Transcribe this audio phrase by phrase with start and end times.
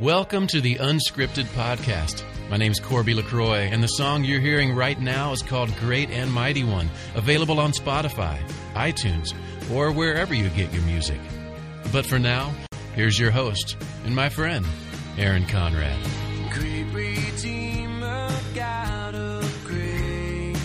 [0.00, 2.24] Welcome to the Unscripted Podcast.
[2.48, 6.32] My name's Corby LaCroix, and the song you're hearing right now is called Great and
[6.32, 8.38] Mighty One, available on Spotify,
[8.72, 9.34] iTunes,
[9.70, 11.20] or wherever you get your music.
[11.92, 12.54] But for now,
[12.94, 13.76] here's your host
[14.06, 14.64] and my friend,
[15.18, 15.98] Aaron Conrad.
[16.52, 20.56] Great Redeemer, God of grace.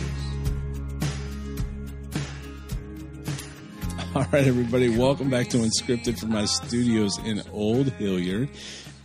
[4.15, 8.49] All right, everybody, welcome back to Unscripted from my studios in Old Hilliard.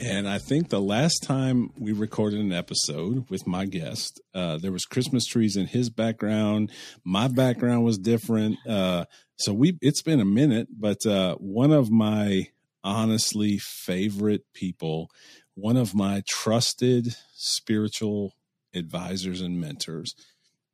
[0.05, 4.73] And I think the last time we recorded an episode with my guest, uh, there
[4.73, 6.73] was Christmas trees in his background.
[7.05, 8.59] My background was different.
[8.67, 9.05] Uh,
[9.37, 12.49] so we it's been a minute, but uh, one of my
[12.83, 15.09] honestly favorite people,
[15.55, 18.35] one of my trusted spiritual
[18.75, 20.17] advisors and mentors,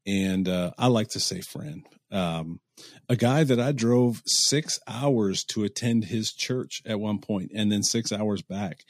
[0.06, 1.84] and uh, I like to say friend.
[2.10, 2.60] Um,
[3.08, 7.70] a guy that I drove six hours to attend his church at one point, and
[7.70, 8.84] then six hours back.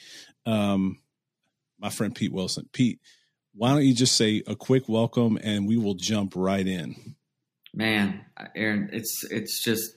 [0.46, 0.98] Um,
[1.78, 2.68] my friend Pete Wilson.
[2.72, 3.00] Pete,
[3.54, 7.16] why don't you just say a quick welcome, and we will jump right in.
[7.74, 8.24] Man,
[8.56, 9.92] Aaron, it's it's just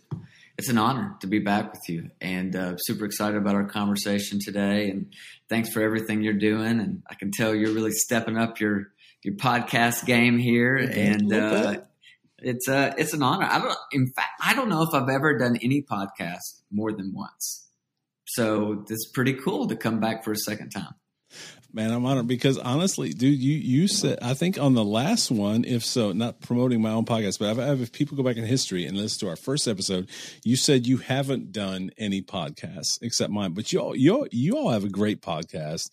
[0.57, 4.39] it's an honor to be back with you, and uh, super excited about our conversation
[4.39, 4.89] today.
[4.89, 5.13] And
[5.49, 6.79] thanks for everything you're doing.
[6.79, 8.91] And I can tell you're really stepping up your
[9.23, 11.77] your podcast game here, and uh,
[12.41, 13.47] it's uh, it's an honor.
[13.49, 17.13] I don't, in fact, I don't know if I've ever done any podcast more than
[17.13, 17.67] once.
[18.25, 20.93] So it's pretty cool to come back for a second time.
[21.73, 25.63] Man, I'm honored because honestly, dude, you you said I think on the last one,
[25.63, 28.85] if so, not promoting my own podcast, but I've, if people go back in history
[28.85, 30.09] and listen to our first episode,
[30.43, 34.57] you said you haven't done any podcasts except mine, but you all you all, you
[34.57, 35.89] all have a great podcast.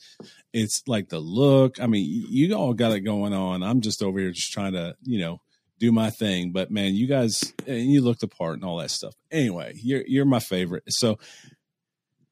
[0.52, 1.80] It's like the look.
[1.80, 3.62] I mean, you all got it going on.
[3.62, 5.40] I'm just over here just trying to, you know,
[5.78, 6.52] do my thing.
[6.52, 9.14] But man, you guys, and you looked apart and all that stuff.
[9.30, 10.84] Anyway, you're you're my favorite.
[10.88, 11.18] So,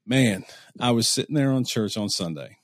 [0.06, 0.44] man,
[0.80, 2.58] I was sitting there on church on Sunday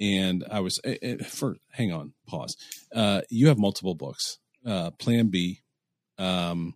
[0.00, 2.56] and I was it, it, for hang on, pause.
[2.94, 5.60] Uh, you have multiple books, uh, Plan B,
[6.18, 6.74] um,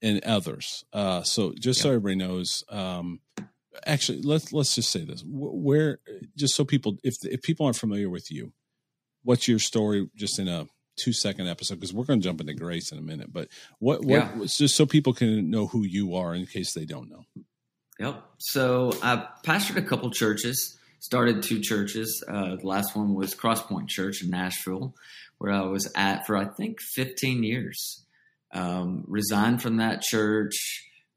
[0.00, 0.84] and others.
[0.92, 3.20] Uh, so just so everybody knows, um,
[3.86, 5.98] actually, let's let's just say this: where
[6.36, 8.52] just so people, if if people aren't familiar with you,
[9.22, 10.08] what's your story?
[10.14, 10.66] Just in a
[11.02, 13.32] two second episode, because we're going to jump into Grace in a minute.
[13.32, 14.44] But what what Yeah.
[14.46, 17.24] just so people can know who you are in case they don't know.
[17.98, 18.22] Yep.
[18.38, 22.24] So I pastored a couple churches, started two churches.
[22.26, 24.94] Uh, the last one was Crosspoint Church in Nashville,
[25.38, 28.04] where I was at for I think 15 years.
[28.52, 30.54] Um, resigned from that church,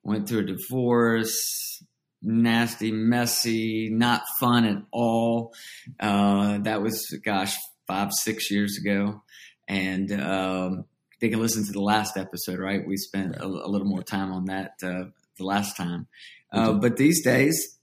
[0.04, 1.82] went through a divorce,
[2.22, 5.54] nasty, messy, not fun at all.
[6.00, 7.56] Uh, that was, gosh,
[7.88, 9.22] five, six years ago.
[9.68, 10.86] And um,
[11.22, 12.86] they can listen to the last episode, right?
[12.86, 15.06] We spent a, a little more time on that uh,
[15.38, 16.08] the last time.
[16.52, 17.80] Uh, but these days,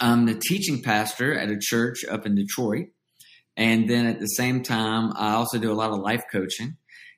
[0.00, 2.86] I'm the teaching pastor at a church up in Detroit.
[3.56, 6.76] And then at the same time, I also do a lot of life coaching.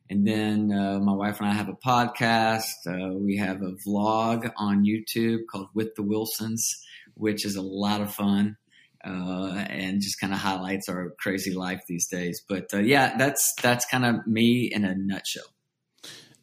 [0.08, 2.62] And then uh, my wife and I have a podcast.
[2.86, 6.68] Uh, we have a vlog on YouTube called With the Wilsons,
[7.14, 8.56] which is a lot of fun
[9.04, 12.42] uh, and just kind of highlights our crazy life these days.
[12.48, 15.44] But uh, yeah, that's that's kind of me in a nutshell.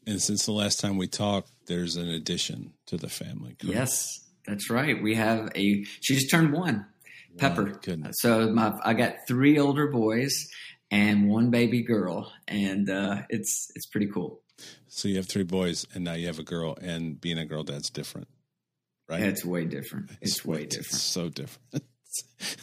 [0.06, 3.56] And since the last time we talked, there's an addition to the family.
[3.60, 3.76] correct?
[3.76, 5.02] Yes, that's right.
[5.02, 5.84] We have a.
[6.02, 6.86] She just turned one,
[7.38, 7.78] Pepper.
[7.82, 8.16] goodness.
[8.20, 10.48] So my, I got three older boys
[10.90, 14.42] and one baby girl, and uh, it's it's pretty cool.
[14.88, 17.64] So you have three boys, and now you have a girl, and being a girl,
[17.66, 18.30] that's different,
[19.10, 19.22] right?
[19.22, 20.10] It's way different.
[20.22, 21.02] It's way It's different.
[21.02, 21.84] so different.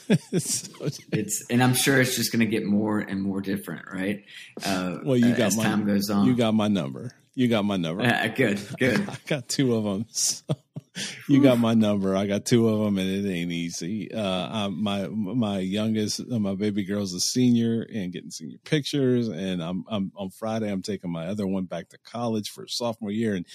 [0.09, 0.89] it's so.
[1.13, 4.25] It's and I'm sure it's just going to get more and more different, right?
[4.65, 6.27] Uh, Well, you uh, got as my time goes on.
[6.27, 7.13] You got my number.
[7.35, 8.05] You got my number.
[8.05, 9.01] Uh, good, good.
[9.09, 10.07] I got two of them.
[10.11, 10.45] So
[11.29, 12.17] you got my number.
[12.17, 14.13] I got two of them, and it ain't easy.
[14.13, 19.29] Uh, I'm, my my youngest, uh, my baby girl's a senior and getting senior pictures,
[19.29, 20.71] and I'm, I'm on Friday.
[20.71, 23.47] I'm taking my other one back to college for sophomore year, and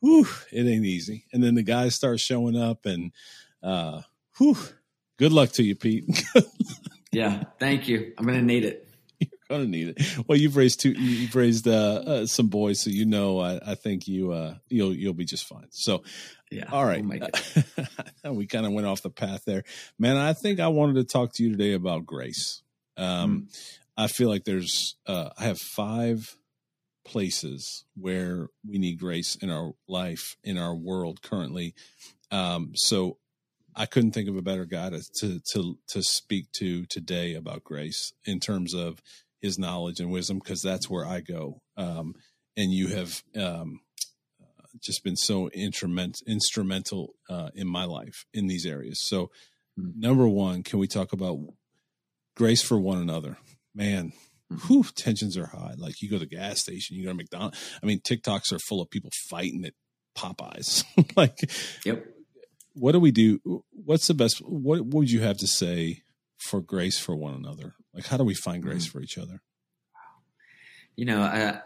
[0.00, 1.26] whew, it ain't easy.
[1.32, 3.12] And then the guys start showing up, and
[3.62, 4.02] uh,
[4.38, 4.56] whew,
[5.18, 6.04] good luck to you, Pete.
[7.14, 8.14] Yeah, thank you.
[8.16, 8.88] I'm going to need it.
[9.20, 10.18] You're gonna need it.
[10.26, 10.92] Well, you've raised two.
[10.92, 13.38] You've raised uh, uh, some boys, so you know.
[13.38, 15.66] I, I think you uh, you'll you'll be just fine.
[15.72, 16.02] So,
[16.50, 16.64] Yeah.
[16.72, 17.04] all right,
[18.24, 19.62] we'll we kind of went off the path there,
[19.98, 20.16] man.
[20.16, 22.62] I think I wanted to talk to you today about grace.
[22.96, 23.48] Um,
[23.94, 24.96] I feel like there's.
[25.06, 26.34] Uh, I have five
[27.04, 31.74] places where we need grace in our life, in our world currently.
[32.30, 33.18] Um, so
[33.74, 37.64] I couldn't think of a better guy to, to to to speak to today about
[37.64, 39.00] grace in terms of
[39.40, 41.62] his knowledge and wisdom, because that's where I go.
[41.76, 42.14] Um,
[42.56, 43.80] and you have um,
[44.80, 49.00] just been so instrument, instrumental uh, in my life in these areas.
[49.02, 49.30] So,
[49.78, 49.88] Hmm.
[49.96, 51.38] number one, can we talk about
[52.36, 53.38] grace for one another.
[53.74, 54.12] Man,
[54.66, 55.74] whew, tensions are high.
[55.76, 57.58] Like you go to the gas station, you go to McDonald's.
[57.82, 59.74] I mean, TikToks are full of people fighting at
[60.16, 60.84] Popeyes.
[61.16, 61.38] like,
[61.84, 62.04] Yep.
[62.74, 63.64] What do we do?
[63.70, 64.38] What's the best?
[64.38, 66.02] What, what would you have to say
[66.38, 67.74] for grace for one another?
[67.94, 69.42] Like, how do we find grace for each other?
[70.96, 71.60] You know, I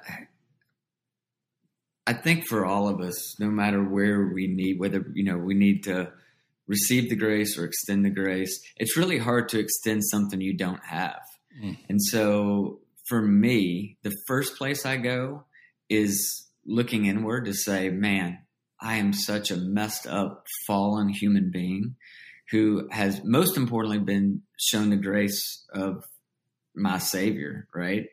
[2.06, 5.54] I think for all of us, no matter where we need, whether you know we
[5.54, 6.12] need to
[6.68, 10.84] receive the grace or extend the grace, it's really hard to extend something you don't
[10.84, 11.20] have.
[11.62, 11.78] Mm.
[11.88, 15.44] And so, for me, the first place I go
[15.88, 18.38] is looking inward to say, "Man,
[18.80, 21.96] I am such a messed up, fallen human being."
[22.52, 26.04] Who has most importantly been shown the grace of
[26.76, 28.06] my Savior, right?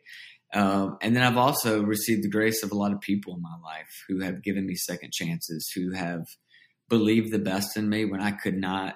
[0.52, 3.56] Um, and then I've also received the grace of a lot of people in my
[3.62, 6.26] life who have given me second chances, who have
[6.88, 8.94] believed the best in me when I could not,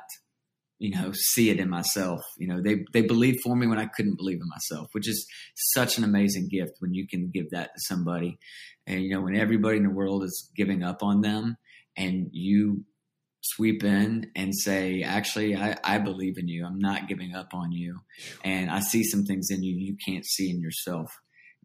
[0.79, 2.20] you know, see it in myself.
[2.38, 5.26] You know, they they believed for me when I couldn't believe in myself, which is
[5.55, 8.38] such an amazing gift when you can give that to somebody.
[8.88, 11.56] And you know, when everybody in the world is giving up on them,
[11.96, 12.85] and you
[13.43, 16.64] sweep in and say, actually, I, I believe in you.
[16.64, 18.00] I'm not giving up on you.
[18.43, 21.11] And I see some things in you you can't see in yourself.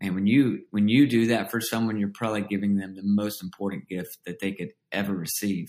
[0.02, 3.42] And when you when you do that for someone, you're probably giving them the most
[3.42, 5.68] important gift that they could ever receive.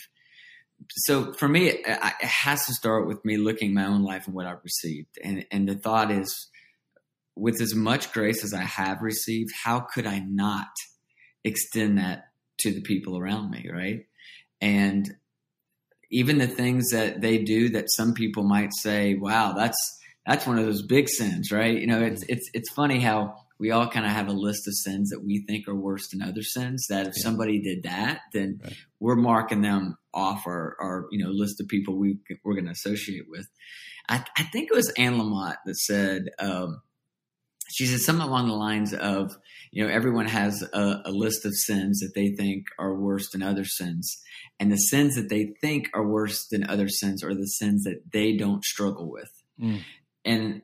[0.89, 4.35] So for me, it, it has to start with me looking my own life and
[4.35, 5.19] what I've received.
[5.23, 6.49] And and the thought is,
[7.37, 10.69] with as much grace as I have received, how could I not
[11.45, 12.29] extend that
[12.61, 14.07] to the people around me, right?
[14.61, 15.15] And
[16.11, 19.77] even the things that they do that some people might say, "Wow, that's
[20.27, 21.79] that's one of those big sins," right?
[21.79, 24.75] You know, it's it's it's funny how we all kind of have a list of
[24.75, 26.87] sins that we think are worse than other sins.
[26.89, 27.23] That if Yeah.
[27.23, 28.77] somebody did that, then Right.
[29.01, 32.73] we're marking them off our, our you know list of people we we're going to
[32.73, 33.47] associate with.
[34.09, 36.83] I, I think it was Anne Lamott that said um,
[37.69, 39.37] she said something along the lines of
[39.73, 43.43] you know everyone has a, a list of sins that they think are worse than
[43.43, 44.21] other sins,
[44.61, 48.13] and the sins that they think are worse than other sins are the sins that
[48.13, 49.31] they don't struggle with,
[49.61, 49.81] Mm.
[50.25, 50.63] and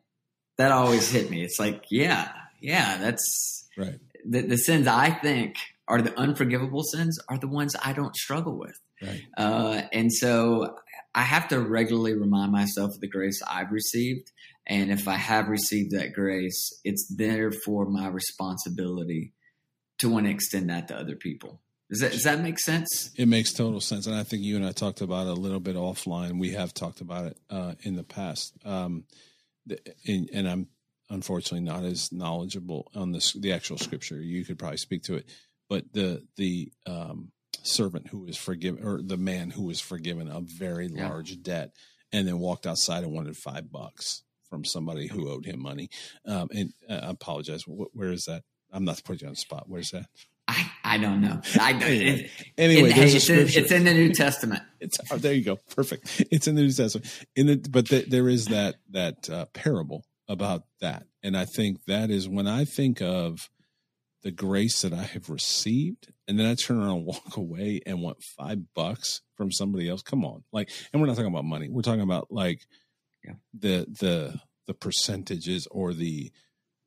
[0.58, 1.42] that always hit me.
[1.42, 2.30] It's like yeah,
[2.60, 3.98] yeah, that's Right.
[4.28, 5.56] the, the sins I think
[5.88, 8.78] are the unforgivable sins are the ones I don't struggle with.
[9.02, 9.22] Right.
[9.36, 10.76] Uh, and so
[11.14, 14.30] I have to regularly remind myself of the grace I've received.
[14.70, 19.32] And if I have received that grace, it's therefore my responsibility
[19.98, 21.60] to want to extend that to other people.
[21.90, 23.10] Does that, does that make sense?
[23.16, 25.58] It makes total sense, and I think you and I talked about it a little
[25.58, 26.38] bit offline.
[26.38, 29.04] We have talked about it uh, in the past, um,
[30.06, 30.68] and, and I'm
[31.10, 34.20] unfortunately not as knowledgeable on this the actual scripture.
[34.22, 35.26] You could probably speak to it,
[35.68, 37.32] but the the um,
[37.64, 41.08] servant who was forgiven, or the man who was forgiven a very Yeah.
[41.08, 41.72] large debt,
[42.12, 45.88] and then walked outside and wanted five bucks from somebody who owed him money.
[46.26, 47.62] Um, and uh, I apologize.
[47.62, 48.42] Wh- where is that?
[48.72, 49.64] I'm not putting you on the spot.
[49.68, 50.06] Where's that?
[50.48, 51.40] I, I don't know.
[51.60, 53.60] I, Anyway, it, Anyway, it- there's a it's, in, scripture.
[53.60, 54.62] it's in the New Testament.
[54.80, 56.24] It's oh, there you go, perfect.
[56.30, 57.06] It's in the New Testament.
[57.36, 61.84] In it, but th- there is that that uh, parable about that, and I think
[61.86, 63.50] that is when I think of
[64.22, 68.00] the grace that I have received, and then I turn around and walk away and
[68.00, 70.00] want five bucks from somebody else.
[70.00, 71.68] Come on, like, and we're not talking about money.
[71.68, 72.62] We're talking about like
[73.24, 73.34] Yeah.
[73.52, 76.30] the the the percentages or the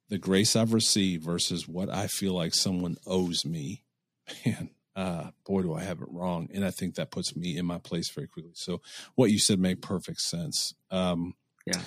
[0.09, 3.83] the grace I've received versus what I feel like someone owes me.
[4.45, 6.49] Man, uh, boy, do I have it wrong.
[6.53, 8.51] And I think that puts me in my place very quickly.
[8.55, 8.81] So
[9.15, 10.73] what you said made perfect sense.
[10.91, 11.33] Um,
[11.65, 11.81] Yeah.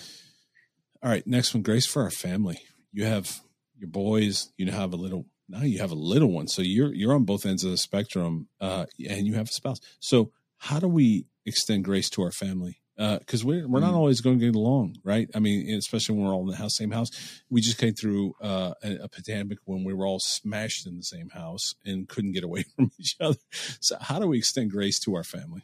[1.02, 1.26] All right.
[1.26, 2.58] Next one, grace for our family.
[2.92, 3.40] You have
[3.78, 6.48] your boys, you have a little, now you have a little one.
[6.48, 9.78] So you're, you're on both ends of the spectrum, uh, and you have a spouse.
[10.00, 12.80] So how do we extend grace to our family?
[12.98, 13.96] Uh, cause we're, we're not Mm.
[13.96, 15.28] always going to get along, right?
[15.34, 17.10] I mean, especially when we're all in the house, same house.
[17.50, 21.02] We just came through, uh, a, a pandemic when we were all smashed in the
[21.02, 23.38] same house and couldn't get away from each other.
[23.80, 25.62] So how do we extend grace to our family,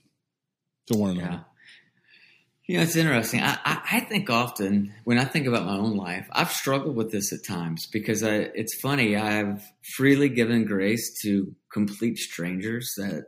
[0.88, 1.30] to one another?
[1.32, 1.40] Yeah.
[2.66, 3.40] You know, it's interesting.
[3.42, 7.10] I, I, I think often when I think about my own life, I've struggled with
[7.10, 9.16] this at times because I, it's funny.
[9.16, 9.62] I've
[9.96, 13.24] freely given grace to complete strangers that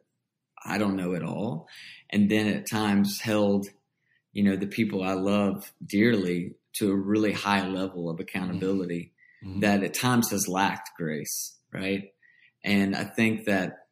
[0.64, 1.66] I don't know at all.
[2.10, 3.66] And then at times held,
[4.34, 9.12] you know, the people I love dearly to a really high level of accountability
[9.42, 9.60] Mhm.
[9.60, 12.12] that at times has lacked grace, right?
[12.64, 13.86] And I think that,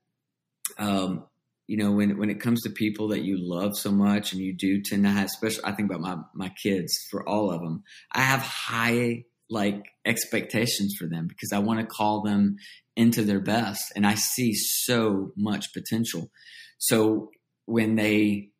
[0.78, 1.26] um,
[1.68, 4.52] you know, when when it comes to people that you love so much, and you
[4.52, 7.84] do tend to have, especially I think about my my kids for all of them,
[8.11, 12.56] I have high like expectations for them because I want to call them
[12.96, 16.30] into their best, and I see so much potential.
[16.78, 17.30] So
[17.66, 18.50] when they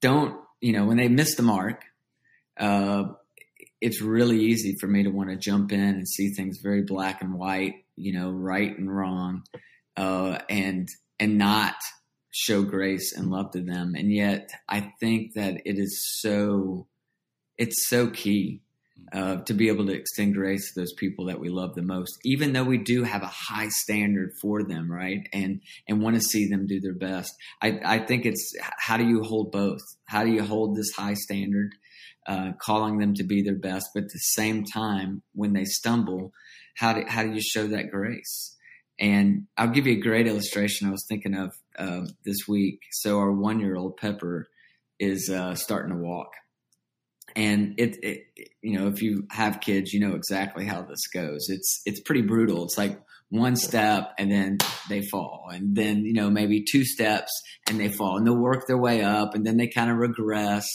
[0.00, 1.82] don't, you know, when they miss the mark,
[2.58, 3.04] uh,
[3.82, 7.20] it's really easy for me to want to jump in and see things very black
[7.20, 9.42] and white, you know, right and wrong,
[9.98, 10.88] uh, and
[11.20, 11.74] and not
[12.30, 13.94] show grace and love to them.
[13.94, 16.86] And yet, I think that it is so
[17.58, 18.62] it's so key
[19.12, 22.18] uh, to be able to extend grace to those people that we love the most,
[22.24, 25.28] even though we do have a high standard for them, right?
[25.32, 27.32] And and want to see them do their best.
[27.62, 29.80] I, I think it's how do you hold both?
[30.06, 31.72] How do you hold this high standard,
[32.26, 36.32] uh, calling them to be their best, but at the same time, when they stumble,
[36.76, 38.56] how do how do you show that grace?
[39.00, 42.78] And I'll give you a great illustration I was thinking of uh, this week.
[42.92, 44.46] So our one year old Pepper
[45.00, 46.30] is uh, starting to walk
[47.36, 51.48] and it, it, you know if you have kids you know exactly how this goes.
[51.48, 52.64] It's it's pretty brutal.
[52.64, 53.00] It's like
[53.30, 55.48] one step and then they fall.
[55.52, 57.30] And then you know maybe two steps
[57.68, 58.16] and they fall.
[58.16, 60.66] And they'll work their way up and then they kind of regress.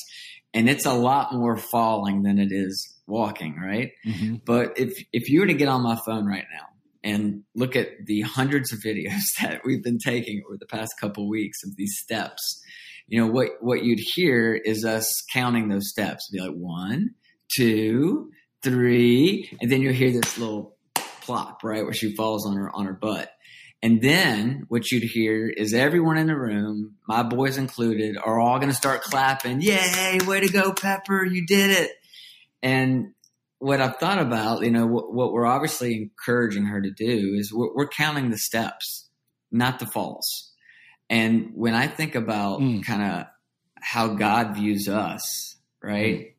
[0.54, 3.92] And it's a lot more falling than it is walking right?
[4.06, 4.36] Mm-hmm.
[4.46, 6.68] but if if you were to get on my phone right now
[7.04, 11.28] and look at the hundreds of videos that we've been taking over the past couple
[11.28, 12.62] weeks of these steps
[13.10, 16.30] you know, what, what you'd hear is us counting those steps.
[16.32, 17.16] It'd be like one,
[17.54, 20.76] two, three, and then you'll hear this little
[21.22, 23.32] plop, right, where she falls on her on her butt.
[23.82, 28.60] And then what you'd hear is everyone in the room, my boys included, are all
[28.60, 29.62] going to start clapping.
[29.62, 31.92] Yay, way to go, Pepper, you did it.
[32.62, 33.14] And
[33.60, 37.54] what I've thought about, you know, what, what we're obviously encouraging her to do is
[37.54, 39.08] we're, we're counting the steps,
[39.50, 40.49] not the falls.
[41.10, 42.86] And when I think about mm.
[42.86, 43.28] kind of
[43.82, 46.20] how God views us, right?
[46.20, 46.34] Mm.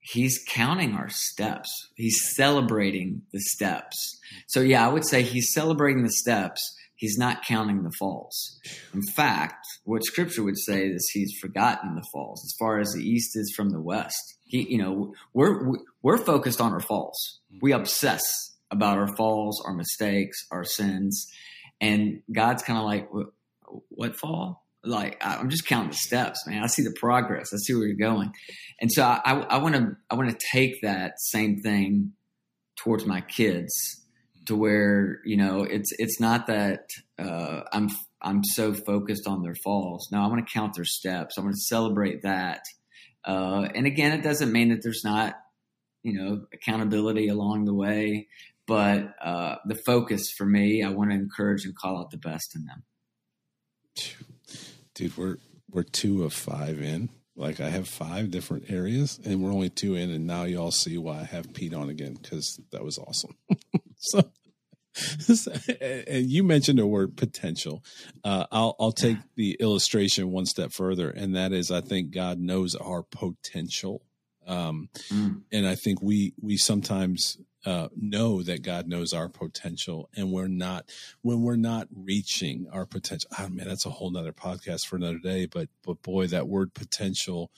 [0.00, 1.68] He's counting our steps.
[1.96, 4.20] He's celebrating the steps.
[4.46, 6.60] So yeah, I would say he's celebrating the steps.
[6.94, 8.58] He's not counting the falls.
[8.94, 13.02] In fact, what scripture would say is he's forgotten the falls as far as the
[13.02, 14.38] east is from the west.
[14.44, 17.40] He, you know, we're, we're focused on our falls.
[17.60, 18.22] We obsess
[18.70, 21.26] about our falls, our mistakes, our sins.
[21.80, 23.08] And God's kind of like,
[23.88, 24.64] what fall?
[24.84, 26.62] Like I'm just counting the steps, man.
[26.62, 27.50] I see the progress.
[27.52, 28.32] I see where you're going,
[28.80, 32.12] and so I want to I want to take that same thing
[32.76, 33.72] towards my kids
[34.46, 37.88] to where you know it's it's not that uh, I'm
[38.22, 40.08] I'm so focused on their falls.
[40.10, 41.36] No, I want to count their steps.
[41.36, 42.62] I want to celebrate that.
[43.24, 45.34] Uh, and again, it doesn't mean that there's not
[46.02, 48.28] you know accountability along the way,
[48.66, 52.54] but uh, the focus for me, I want to encourage and call out the best
[52.54, 52.84] in them.
[54.94, 55.36] Dude, we're
[55.70, 57.10] we're two of five in.
[57.36, 60.70] Like I have five different areas, and we're only two in, and now you all
[60.70, 63.36] see why I have Pete on again because that was awesome.
[63.98, 64.22] so,
[65.80, 67.84] and you mentioned the word potential.
[68.24, 72.38] Uh, I'll I'll take the illustration one step further, and that is I think God
[72.38, 74.02] knows our potential,
[74.46, 75.42] um, mm.
[75.52, 80.46] and I think we we sometimes uh, know that God knows our potential, and we're
[80.46, 80.88] not
[81.22, 83.28] when we're not reaching our potential.
[83.38, 85.46] Oh man, that's a whole nother podcast for another day.
[85.46, 87.50] But but boy, that word potential,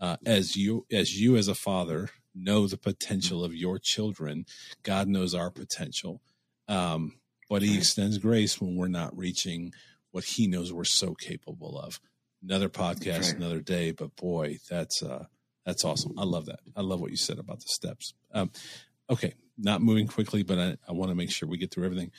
[0.00, 4.46] uh, as you as you as a father know the potential of your children,
[4.84, 6.22] God knows our potential.
[6.68, 7.18] Um,
[7.50, 9.72] but He extends grace when we're not reaching
[10.12, 12.00] what He knows we're so capable of.
[12.40, 13.36] Another podcast, right.
[13.36, 13.90] another day.
[13.90, 15.24] But boy, that's uh,
[15.64, 16.14] that's awesome.
[16.16, 16.60] I love that.
[16.76, 18.14] I love what you said about the steps.
[18.32, 18.52] Um,
[19.10, 22.10] okay, not moving quickly, but I, I want to make sure we get through everything.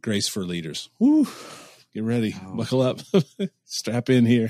[0.00, 0.90] Grace for leaders.
[0.98, 1.26] Woo.
[1.94, 2.56] Get ready, oh.
[2.56, 3.00] buckle up,
[3.64, 4.48] strap in here.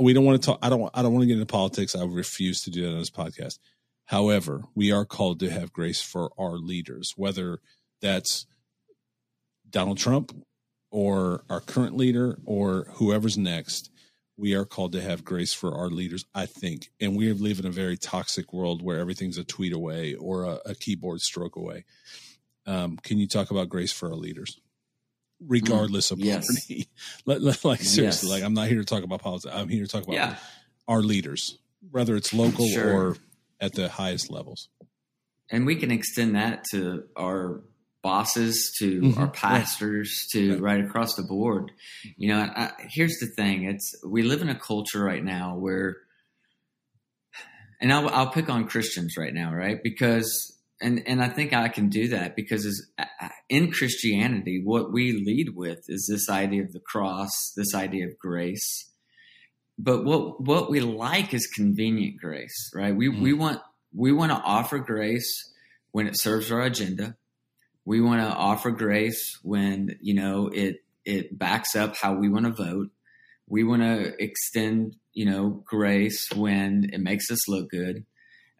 [0.00, 0.60] We don't want to talk.
[0.62, 0.88] I don't.
[0.94, 1.96] I don't want to get into politics.
[1.96, 3.58] I refuse to do that on this podcast.
[4.04, 7.58] However, we are called to have grace for our leaders, whether
[8.00, 8.46] that's
[9.68, 10.32] Donald Trump
[10.92, 13.90] or our current leader or whoever's next
[14.36, 16.90] we are called to have grace for our leaders, I think.
[17.00, 20.60] And we live in a very toxic world where everything's a tweet away or a,
[20.66, 21.84] a keyboard stroke away.
[22.66, 24.58] Um, can you talk about grace for our leaders,
[25.40, 26.46] regardless of yes.
[26.46, 26.88] party?
[27.26, 28.36] let, let, like seriously, yes.
[28.36, 29.54] like I'm not here to talk about politics.
[29.54, 30.36] I'm here to talk about yeah.
[30.88, 31.58] our leaders,
[31.90, 32.92] whether it's local sure.
[32.92, 33.16] or
[33.60, 34.68] at the highest levels.
[35.50, 37.62] And we can extend that to our
[38.04, 39.20] bosses to mm-hmm.
[39.20, 40.60] our pastors to right.
[40.60, 40.84] right.
[40.84, 41.72] across the board.
[42.16, 45.96] You know, I, here's the thing: it's we live in a culture right now where,
[47.80, 49.82] and I'll, I'll pick on Christians right now, right?
[49.82, 52.86] Because and and I think I can do that because
[53.48, 58.18] in Christianity, what we lead with is this idea of the cross, this idea of
[58.18, 58.90] grace.
[59.78, 62.94] But what what we like is convenient grace, right?
[62.94, 63.22] We mm-hmm.
[63.22, 63.60] we want
[63.92, 65.50] we want to offer grace
[65.92, 67.16] when it serves our agenda
[67.84, 72.46] we want to offer grace when you know it it backs up how we want
[72.46, 72.88] to vote.
[73.48, 78.04] We want to extend you know grace when it makes us look good.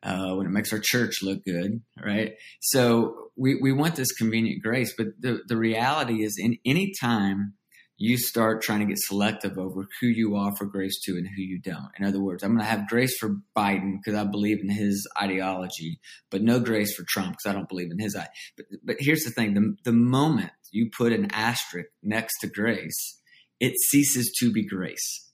[0.02, 2.32] uh, when it makes our church look good, right?
[2.60, 7.54] So we, we want this convenient grace, but the, the reality is in any time
[7.96, 11.60] you start trying to get selective over who you offer grace to and who you
[11.60, 11.90] don't.
[11.98, 15.06] In other words, I'm going to have grace for Biden because I believe in his
[15.20, 18.16] ideology, but no grace for Trump because I don't believe in his.
[18.56, 23.20] But, but here's the thing: the the moment you put an asterisk next to grace,
[23.60, 25.30] it ceases to be grace.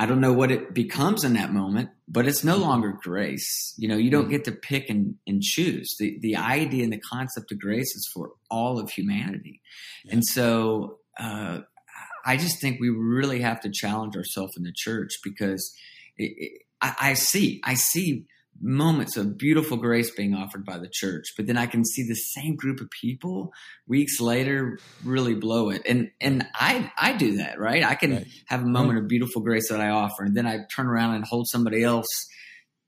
[0.00, 3.74] I don't know what it becomes in that moment, but it's no longer grace.
[3.76, 4.30] You know, you don't mm-hmm.
[4.30, 5.94] get to pick and, and choose.
[5.98, 9.60] The the idea and the concept of grace is for all of humanity.
[10.04, 10.14] Yeah.
[10.14, 11.60] And so uh,
[12.24, 15.74] I just think we really have to challenge ourselves in the church because
[16.16, 18.26] it, it, I, I see, I see
[18.60, 22.14] moments of beautiful grace being offered by the church, but then I can see the
[22.14, 23.52] same group of people
[23.86, 25.82] weeks later really blow it.
[25.86, 27.82] And and I I do that, right?
[27.82, 28.26] I can right.
[28.46, 31.24] have a moment of beautiful grace that I offer, and then I turn around and
[31.24, 32.08] hold somebody else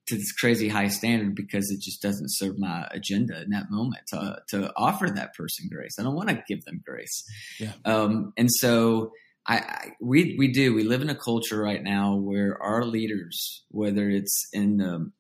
[0.09, 4.02] to this crazy high standard because it just doesn't serve my agenda in that moment
[4.09, 5.97] to, to offer that person grace.
[5.99, 7.25] I don't want to give them grace.
[7.61, 7.73] Yeah.
[7.85, 9.12] Um, and so
[9.47, 13.64] I, I, we, we do, we live in a culture right now where our leaders,
[13.68, 15.11] whether it's in the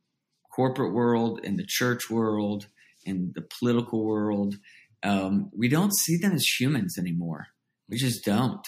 [0.54, 2.66] corporate world, in the church world,
[3.04, 4.56] in the political world,
[5.02, 7.48] um, we don't see them as humans anymore.
[7.88, 8.66] We just don't.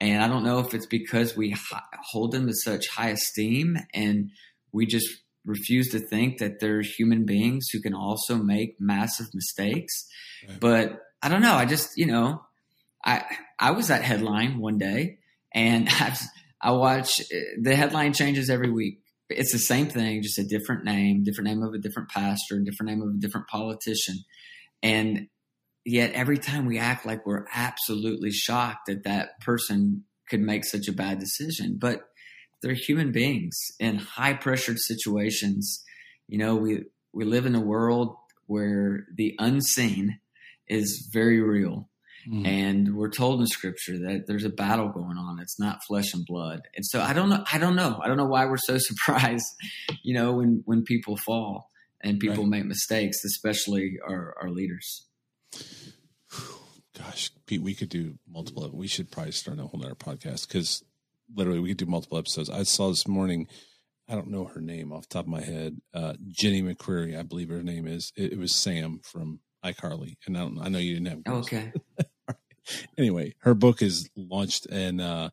[0.00, 1.56] And I don't know if it's because we
[2.10, 4.30] hold them to such high esteem and
[4.72, 5.08] we just
[5.44, 10.06] refuse to think that they're human beings who can also make massive mistakes.
[10.48, 10.60] Right.
[10.60, 11.54] But I don't know.
[11.54, 12.42] I just, you know,
[13.04, 13.24] I
[13.58, 15.18] I was at headline one day
[15.52, 16.16] and I,
[16.60, 17.20] I watch
[17.60, 19.00] the headline changes every week.
[19.30, 22.90] It's the same thing, just a different name, different name of a different pastor, different
[22.90, 24.16] name of a different politician.
[24.82, 25.28] And
[25.84, 30.88] yet every time we act like we're absolutely shocked that that person could make such
[30.88, 31.76] a bad decision.
[31.78, 32.02] But
[32.64, 35.84] they're human beings in high pressured situations.
[36.26, 40.18] You know, we we live in a world where the unseen
[40.66, 41.90] is very real.
[42.26, 42.46] Mm.
[42.46, 45.40] And we're told in scripture that there's a battle going on.
[45.40, 46.62] It's not flesh and blood.
[46.74, 47.44] And so I don't know.
[47.52, 48.00] I don't know.
[48.02, 49.44] I don't know why we're so surprised,
[50.02, 52.50] you know, when, when people fall and people right.
[52.50, 55.06] make mistakes, especially our, our leaders.
[56.96, 58.70] Gosh, Pete, we could do multiple.
[58.72, 60.82] We should probably start a whole other podcast because
[61.34, 62.50] literally we could do multiple episodes.
[62.50, 63.48] I saw this morning.
[64.08, 65.80] I don't know her name off the top of my head.
[65.94, 68.12] Uh, Jenny McCreary, I believe her name is.
[68.16, 71.22] It, it was Sam from iCarly, and I, don't, I know you didn't have.
[71.26, 71.72] Oh, okay.
[72.98, 75.30] anyway, her book is launched, and uh,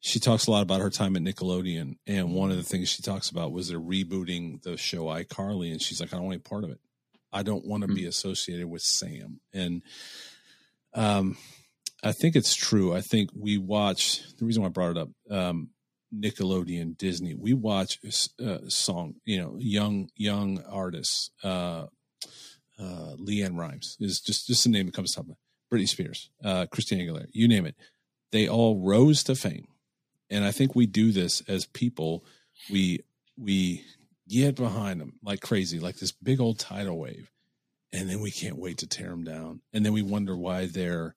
[0.00, 1.96] she talks a lot about her time at Nickelodeon.
[2.06, 5.82] And one of the things she talks about was they're rebooting the show iCarly, and
[5.82, 6.80] she's like, I don't want any part of it.
[7.32, 7.96] I don't want to mm-hmm.
[7.96, 9.40] be associated with Sam.
[9.52, 9.82] And
[10.94, 11.36] um,
[12.02, 12.94] I think it's true.
[12.94, 15.08] I think we watch the reason why I brought it up.
[15.30, 15.70] Um,
[16.14, 17.34] Nickelodeon, Disney.
[17.34, 17.98] We watch
[18.44, 21.30] uh, song, you know, young young artists.
[21.42, 21.86] Uh,
[22.78, 25.36] uh, LeAnn Rimes is just just the name that comes to mind.
[25.72, 27.74] Britney Spears, uh, Christina Aguilera, you name it.
[28.30, 29.66] They all rose to fame,
[30.30, 32.24] and I think we do this as people.
[32.70, 33.00] We
[33.36, 33.84] we
[34.28, 37.30] get behind them like crazy, like this big old tidal wave,
[37.92, 41.16] and then we can't wait to tear them down, and then we wonder why they're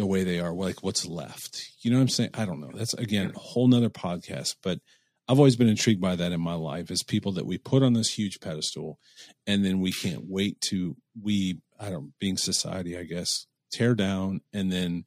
[0.00, 1.70] the way they are like what's left?
[1.80, 2.30] You know what i'm saying?
[2.34, 2.70] I don't know.
[2.74, 4.78] That's again a whole nother podcast but
[5.28, 7.92] i've always been intrigued by that in my life as people that we put on
[7.92, 8.98] this huge pedestal
[9.46, 14.40] and then we can't wait to we i don't being society i guess tear down
[14.52, 15.04] and then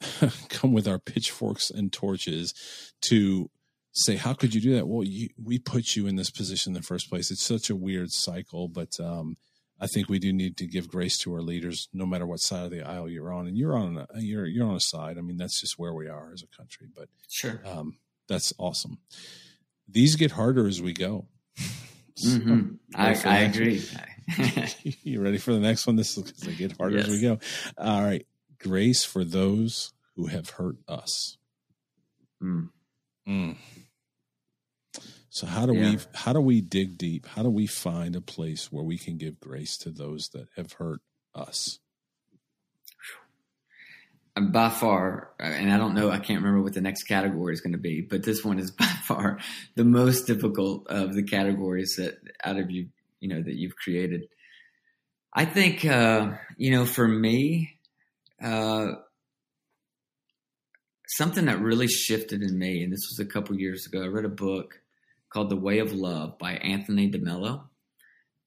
[0.48, 2.54] come with our pitchforks and torches
[3.02, 3.50] to
[3.92, 4.86] say how could you do that?
[4.86, 7.30] Well you, we put you in this position in the first place.
[7.30, 9.36] It's such a weird cycle but um
[9.80, 12.64] I think we do need to give grace to our leaders, no matter what side
[12.64, 13.46] of the aisle you're on.
[13.46, 15.16] And you're on a, you're you're on a side.
[15.16, 16.88] I mean, that's just where we are as a country.
[16.94, 18.98] But sure, um, that's awesome.
[19.88, 21.26] These get harder as we go.
[22.22, 22.74] Mm-hmm.
[22.94, 23.82] I, I agree.
[24.82, 25.96] you ready for the next one?
[25.96, 27.06] This is because they get harder yes.
[27.06, 27.38] as we go.
[27.78, 28.26] All right,
[28.58, 31.38] grace for those who have hurt us.
[32.42, 32.68] Mm.
[33.26, 33.56] Mm.
[35.30, 35.90] So how do yeah.
[35.92, 37.26] we how do we dig deep?
[37.26, 40.72] How do we find a place where we can give grace to those that have
[40.72, 41.00] hurt
[41.34, 41.78] us?
[44.36, 47.72] By far, and I don't know, I can't remember what the next category is going
[47.72, 49.38] to be, but this one is by far
[49.76, 52.88] the most difficult of the categories that out of you,
[53.20, 54.26] you know, that you've created.
[55.32, 57.78] I think, uh, you know, for me,
[58.42, 58.92] uh,
[61.06, 64.02] something that really shifted in me, and this was a couple years ago.
[64.02, 64.80] I read a book
[65.32, 67.64] called The Way of Love by Anthony DeMello.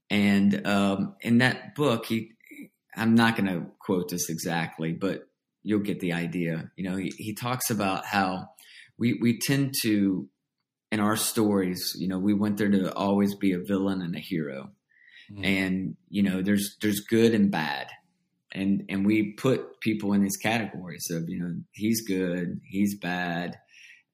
[0.09, 2.33] And um, in that book, he,
[2.95, 5.27] I'm not going to quote this exactly, but
[5.63, 6.71] you'll get the idea.
[6.75, 8.49] You know, he, he talks about how
[8.97, 10.29] we, we tend to
[10.93, 14.19] in our stories, you know, we went there to always be a villain and a
[14.19, 14.69] hero.
[15.31, 15.43] Mhm.
[15.43, 17.87] And, you know, there's there's good and bad.
[18.51, 23.57] And and we put people in these categories of, you know, he's good, he's bad,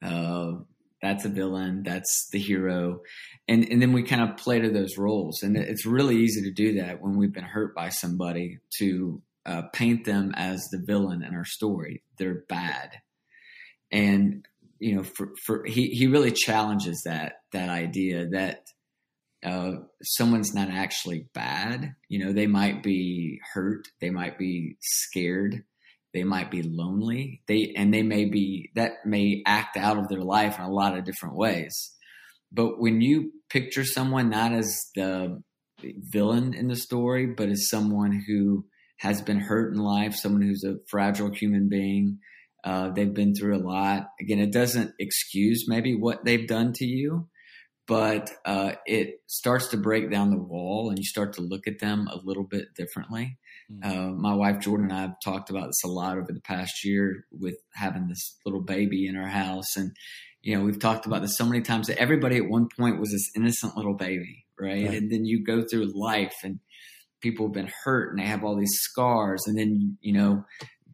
[0.02, 0.54] uh,
[1.02, 3.02] that's a villain, that's the hero.
[3.48, 5.44] And and then we kind of play to those roles.
[5.44, 9.64] And it's really easy to do that when we've been hurt by somebody to uh,
[9.74, 12.04] paint them as the villain in our story.
[12.18, 12.92] They're bad.
[13.92, 14.46] And
[14.80, 18.68] you know, for, for he, he really challenges that that idea that
[19.44, 19.72] uh,
[20.04, 21.96] someone's not actually bad.
[22.08, 25.64] You know, they might be hurt, they might be scared,
[26.20, 27.42] they might be lonely.
[27.48, 30.98] They and they may be that may act out of their life in a lot
[30.98, 31.96] of different ways.
[32.52, 35.42] But when you picture someone not as the
[35.82, 38.66] villain in the story, but as someone who
[38.98, 42.20] has been hurt in life, someone who's a fragile human being,
[42.66, 44.08] uh, they've been through a lot.
[44.20, 47.30] Again, it doesn't excuse maybe what they've done to you,
[47.88, 51.80] but uh, it starts to break down the wall and you start to look at
[51.80, 53.38] them a little bit differently.
[53.84, 56.84] Uh, my wife Jordan and I have talked about this a lot over the past
[56.84, 59.76] year with having this little baby in our house.
[59.76, 59.92] And,
[60.42, 63.12] you know, we've talked about this so many times that everybody at one point was
[63.12, 64.88] this innocent little baby, right?
[64.88, 64.98] Right.
[64.98, 66.60] And then you go through life and
[67.22, 69.44] people have been hurt and they have all these scars.
[69.46, 70.46] And then, you know,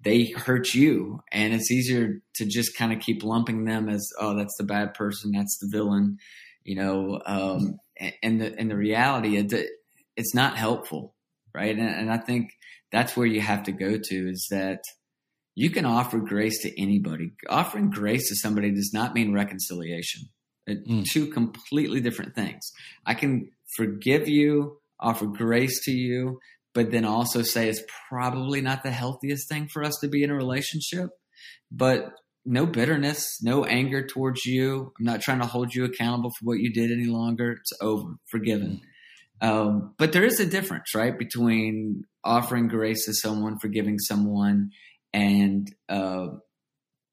[0.06, 4.38] they hurt you and it's easier to just kind of keep lumping them as oh
[4.38, 6.18] that's the bad person that's the villain
[6.64, 9.68] you know um, and, and the and the reality is that
[10.16, 11.15] it's not helpful
[11.56, 12.50] right and, and i think
[12.92, 14.82] that's where you have to go to is that
[15.56, 20.24] you can offer grace to anybody offering grace to somebody does not mean reconciliation
[20.68, 21.06] Mm.
[21.06, 22.72] two completely different things
[23.06, 26.40] i can forgive you offer grace to you
[26.74, 30.30] but then also say it's probably not the healthiest thing for us to be in
[30.30, 31.10] a relationship.
[31.72, 32.12] But
[32.46, 34.92] no bitterness, no anger towards you.
[35.00, 37.54] I'm not trying to hold you accountable for what you did any longer.
[37.54, 38.82] It's over, forgiven.
[39.42, 44.72] Um, but there is a difference, right, between offering grace to someone, forgiving someone,
[45.14, 46.28] and uh,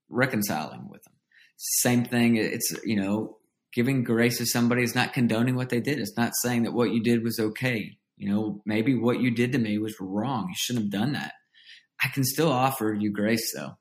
[0.08, 1.14] reconciling with them.
[1.56, 2.36] Same thing.
[2.36, 3.38] It's you know
[3.72, 5.98] giving grace to somebody is not condoning what they did.
[5.98, 7.96] It's not saying that what you did was okay.
[8.16, 10.48] You know, maybe what you did to me was wrong.
[10.48, 11.32] You shouldn't have done that.
[12.02, 13.78] I can still offer you grace though,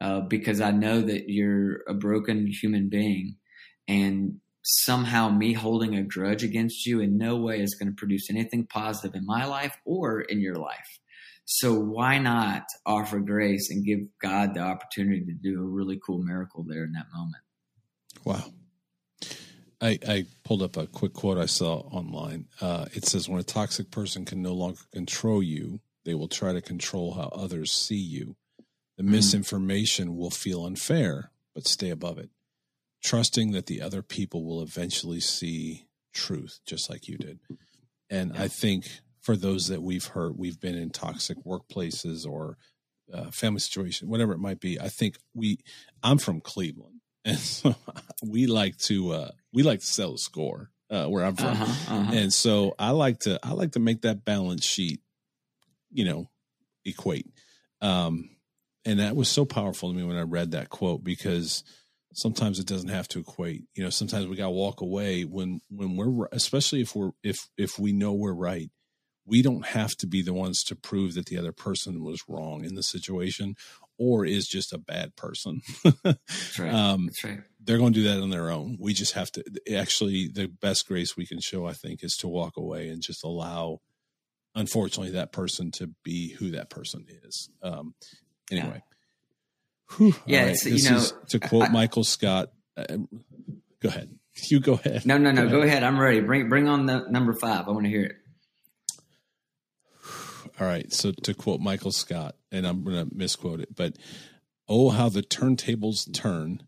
[0.00, 3.36] uh, because I know that you're a broken human being,
[3.88, 8.28] and somehow me holding a grudge against you in no way is going to produce
[8.30, 10.98] anything positive in my life or in your life.
[11.44, 16.18] So why not offer grace and give God the opportunity to do a really cool
[16.22, 17.42] miracle there in that moment?
[18.24, 18.52] Wow.
[19.80, 22.46] I, I pulled up a quick quote I saw online.
[22.60, 26.52] Uh, it says, When a toxic person can no longer control you, they will try
[26.52, 28.36] to control how others see you.
[28.96, 29.10] The Mhm.
[29.10, 32.30] misinformation will feel unfair, but stay above it,
[33.02, 37.38] trusting that the other people will eventually see truth, just like you did.
[38.10, 42.56] And I think for those that we've hurt, we've been in toxic workplaces or
[43.12, 44.80] uh, family situation, whatever it might be.
[44.80, 45.58] I think we,
[46.02, 47.74] I'm from Cleveland, and so
[48.22, 51.94] we like to uh, we like to sell a score uh, where I'm from, Uh-huh,
[51.94, 52.12] uh-huh.
[52.14, 55.00] and so I like to I like to make that balance sheet,
[55.90, 56.30] you know,
[56.84, 57.26] equate.
[57.80, 58.30] Um,
[58.84, 61.62] and that was so powerful to me when I read that quote because
[62.12, 63.64] sometimes it doesn't have to equate.
[63.74, 67.48] You know, sometimes we got to walk away when when we're especially if we're if
[67.56, 68.70] if we know we're right.
[69.26, 72.64] We don't have to be the ones to prove that the other person was wrong
[72.64, 73.54] in the situation
[73.96, 75.60] or is just a bad person.
[76.02, 76.72] That's right.
[76.74, 77.40] um, That's right.
[77.62, 78.78] they're going to do that on their own.
[78.80, 79.44] We just have to
[79.76, 83.22] actually the best grace we can show, I think, is to walk away and just
[83.22, 83.82] allow,
[84.54, 87.50] unfortunately, that person to be who that person is.
[87.62, 87.94] Um,
[88.50, 88.82] anyway,
[89.96, 90.14] Whew.
[90.26, 92.50] Yeah, it's, you This know, is- to quote I- Michael Scott.
[92.76, 92.84] Uh,
[93.80, 94.10] go ahead.
[94.48, 95.04] You go ahead.
[95.04, 95.44] No, no, no.
[95.46, 95.82] Go Go ahead.
[95.82, 96.20] I'm ready.
[96.20, 97.66] Bring bring on the number five.
[97.68, 98.12] I want to hear it.
[100.60, 100.90] All right.
[100.92, 103.96] So to quote Michael Scott, and I'm going to misquote it, but
[104.68, 106.62] oh, how the turntables turn.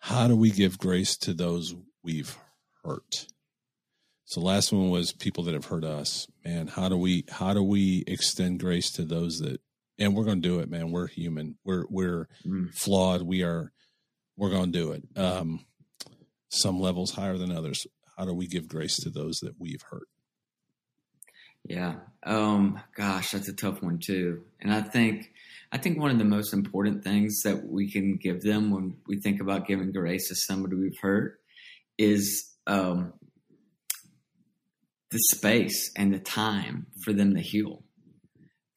[0.00, 2.36] How do we give grace to those we've
[2.84, 3.26] hurt?
[4.26, 6.28] So last one was people that have hurt us.
[6.44, 9.60] Man, how do we how do we extend grace to those that
[9.98, 10.90] and we're going to do it, man.
[10.90, 11.56] We're human.
[11.64, 12.72] We're we're Mm.
[12.74, 13.22] flawed.
[13.22, 13.72] We are
[14.36, 15.02] we're going to do it.
[15.16, 15.64] Um
[16.50, 17.86] some levels higher than others.
[18.16, 20.08] How do we give grace to those that we've hurt?
[21.64, 21.96] Yeah.
[22.22, 24.44] Um, gosh, that's a tough one too.
[24.60, 25.32] And I think
[25.70, 29.20] I think one of the most important things that we can give them when we
[29.20, 31.40] think about giving grace to somebody we've hurt
[31.98, 33.12] is um,
[35.10, 37.82] the space and the time for them to heal.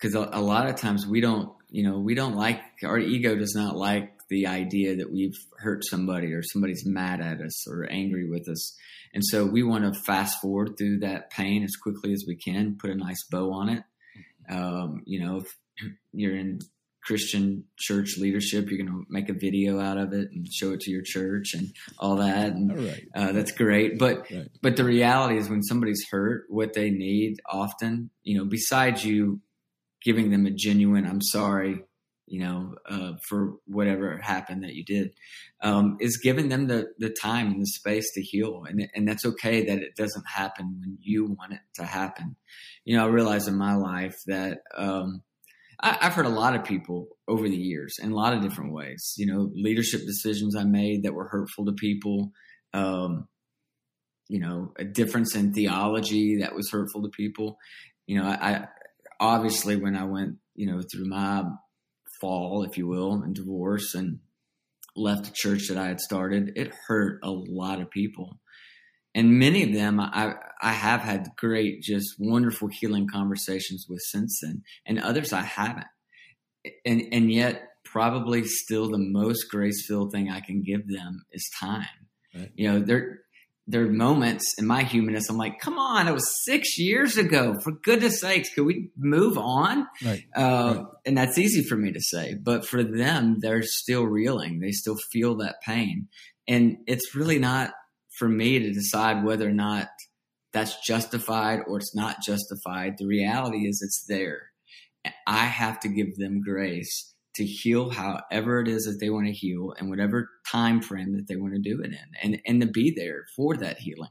[0.02, 3.36] Because a, a lot of times we don't, you know, we don't like our ego
[3.36, 7.86] does not like the idea that we've hurt somebody or somebody's mad at us or
[7.90, 8.76] angry with us.
[9.14, 12.78] And so we want to fast forward through that pain as quickly as we can,
[12.80, 13.84] put a nice bow on it.
[14.50, 15.58] Um, you know, if
[16.14, 16.60] you're in
[17.04, 20.82] Christian church leadership, you're going to make a video out of it and show it
[20.82, 21.68] to your church and
[22.00, 22.54] all that.
[22.54, 23.04] And All right.
[23.16, 23.98] uh, that's great.
[23.98, 24.48] But Right.
[24.62, 29.42] but the reality is when somebody's hurt, what they need often, you know, besides you
[30.04, 31.84] giving them a genuine "I'm sorry,"
[32.28, 35.12] you know, uh, for whatever happened that you did,
[35.62, 39.26] um, is giving them the the time and the space to heal, and and that's
[39.26, 42.36] okay that it doesn't happen when you want it to happen.
[42.86, 44.60] You know, I realize in my life that.
[44.76, 45.24] Um,
[45.84, 48.72] I, I've heard a lot of people over the years in a lot of different
[48.72, 49.16] ways.
[49.18, 52.32] You know, leadership decisions I made that were hurtful to people.
[52.74, 53.28] Um,
[54.32, 57.58] you know, a difference in theology that was hurtful to people.
[58.08, 58.68] You know, I, I
[59.22, 61.44] obviously when I went, you know, through my
[62.20, 64.20] fall, if you will, and divorce and
[64.96, 68.40] left the church that I had started, it hurt a lot of people.
[69.14, 74.40] And many of them I I have had great, just wonderful healing conversations with since
[74.42, 75.88] then, and others I haven't.
[76.86, 81.50] And and yet probably still the most grace filled thing I can give them is
[81.60, 82.08] time.
[82.34, 82.52] Right.
[82.56, 83.20] You know, there
[83.72, 87.58] there are moments in my humanness I'm like, come on, it was six years ago.
[87.64, 89.88] For goodness sakes, could we move on?
[90.04, 90.24] Right.
[90.36, 90.86] Uh, Right.
[91.06, 94.60] And that's easy for me to say, but for them, they're still reeling.
[94.60, 96.08] They still feel that pain,
[96.48, 97.72] and it's really not
[98.18, 99.88] for me to decide whether or not
[100.54, 102.98] that's justified or it's not justified.
[102.98, 104.52] The reality is it's there.
[105.26, 109.34] I have to give them grace to heal however it is that they want to
[109.34, 112.68] heal and whatever time frame that they want to do it in and, and to
[112.68, 114.10] be there for that healing.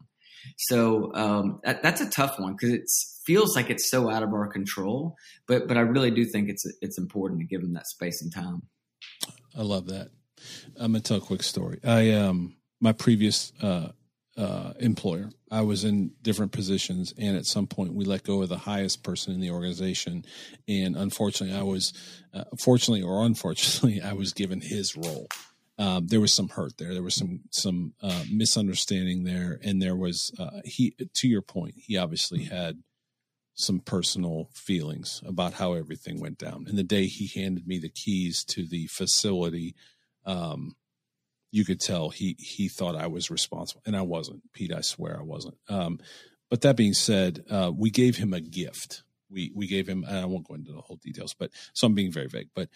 [0.56, 2.84] So um, that, that's a tough one because it
[3.26, 6.64] feels like it's so out of our control, but but I really do think it's
[6.80, 8.62] it's important to give them that space and time.
[9.56, 10.10] I love that.
[10.76, 11.80] I'm gonna tell a quick story.
[11.84, 13.88] I um my previous uh
[14.40, 18.48] uh employer, I was in different positions and at some point we let go of
[18.48, 20.24] the highest person in the organization
[20.66, 21.92] and unfortunately I was
[22.32, 25.28] uh, fortunately or unfortunately I was given his role.
[25.78, 26.92] Um, there was some hurt there.
[26.92, 30.94] There was some some uh, misunderstanding there, and there was uh, he.
[31.14, 32.82] To your point, he obviously had
[33.54, 36.66] some personal feelings about how everything went down.
[36.68, 39.74] And the day he handed me the keys to the facility,
[40.26, 40.76] um,
[41.50, 44.42] you could tell he he thought I was responsible, and I wasn't.
[44.52, 45.56] Pete, I swear I wasn't.
[45.68, 45.98] Um,
[46.48, 49.02] but that being said, uh, we gave him a gift.
[49.30, 50.04] We we gave him.
[50.08, 52.50] I won't go into the whole details, but so I'm being very vague.
[52.54, 52.68] But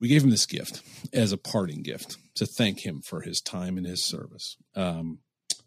[0.00, 3.78] we gave him this gift as a parting gift to thank him for his time
[3.78, 4.56] and his service.
[4.74, 5.20] Um,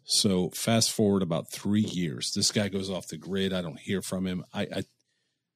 [0.04, 3.52] so fast forward about three years, this guy goes off the grid.
[3.52, 4.44] I don't hear from him.
[4.54, 4.82] I, I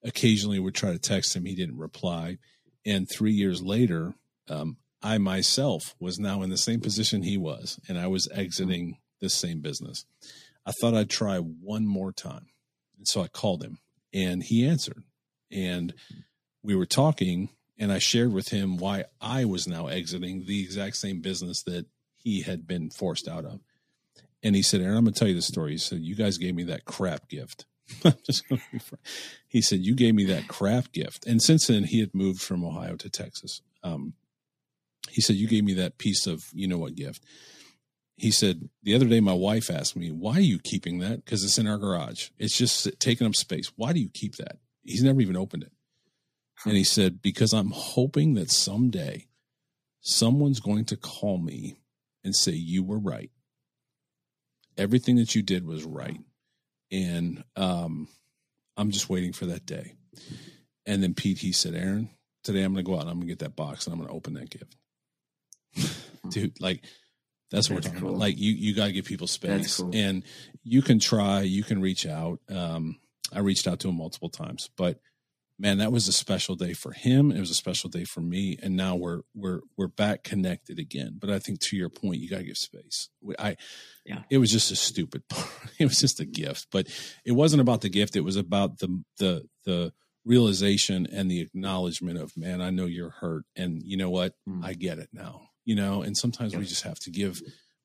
[0.04, 1.44] occasionally would try to text him.
[1.44, 2.38] He didn't reply.
[2.84, 4.14] And three years later,
[4.48, 8.98] um, I myself was now in the same position he was, and I was exiting
[9.20, 10.04] this same business.
[10.66, 12.46] I thought I'd try one more time.
[12.96, 13.78] And so I called him
[14.12, 15.02] and he answered.
[15.50, 15.94] And
[16.62, 20.96] we were talking, and I shared with him why I was now exiting the exact
[20.96, 21.86] same business that
[22.16, 23.60] he had been forced out of.
[24.42, 25.72] And he said, Aaron, I'm going to tell you the story.
[25.72, 27.66] He said, You guys gave me that crap gift.
[28.04, 29.00] I'm just going to be frank.
[29.46, 31.26] He said, You gave me that crap gift.
[31.26, 33.62] And since then, he had moved from Ohio to Texas.
[33.84, 34.14] Um,
[35.12, 37.22] he said, You gave me that piece of you know what gift.
[38.16, 41.24] He said, The other day, my wife asked me, Why are you keeping that?
[41.24, 42.30] Because it's in our garage.
[42.38, 43.72] It's just taking up space.
[43.76, 44.58] Why do you keep that?
[44.82, 45.72] He's never even opened it.
[46.64, 49.26] And he said, Because I'm hoping that someday
[50.00, 51.76] someone's going to call me
[52.24, 53.30] and say, You were right.
[54.78, 56.20] Everything that you did was right.
[56.90, 58.08] And um,
[58.78, 59.94] I'm just waiting for that day.
[60.86, 62.10] And then Pete, he said, Aaron,
[62.42, 63.98] today I'm going to go out and I'm going to get that box and I'm
[63.98, 64.76] going to open that gift.
[66.30, 66.84] Dude, like,
[67.50, 68.08] that's what That's we're talking cool.
[68.10, 68.20] about.
[68.20, 69.76] Like, you, you got to give people space.
[69.76, 69.90] cool.
[69.94, 70.22] And
[70.62, 72.38] you can try, you can reach out.
[72.48, 72.98] Um,
[73.32, 75.00] I reached out to him multiple times, but
[75.58, 77.30] man, that was a special day for him.
[77.30, 81.16] It was a special day for me, and now we're we're we're back connected again.
[81.20, 83.08] But I think to your point, you got to give space.
[83.38, 83.56] I,
[84.04, 84.22] Yeah.
[84.30, 85.22] it was just a stupid.
[85.78, 86.88] it was just a gift, but
[87.24, 88.16] it wasn't about the gift.
[88.16, 89.92] It was about the the the
[90.24, 92.60] realization and the acknowledgement of man.
[92.60, 94.34] I know you're hurt, and you know what?
[94.48, 94.64] Mm.
[94.64, 95.48] I get it now.
[95.64, 97.40] You know, and sometimes we just have to give.